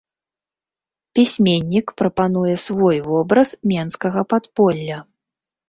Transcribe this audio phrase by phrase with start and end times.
[1.19, 4.97] Пісьменнік прапануе свой вобраз менскага падполля.